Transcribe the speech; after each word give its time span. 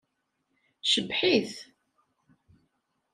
Cebbeḥ-it! 0.91 1.53